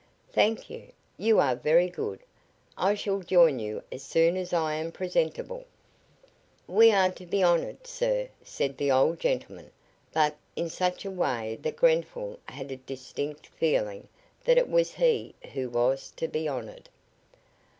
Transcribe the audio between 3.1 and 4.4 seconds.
join you as soon